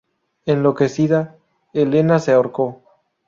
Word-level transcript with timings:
Enloquecida, 0.47 1.37
Helena 1.73 2.17
se 2.17 2.31
ahorcó. 2.31 2.81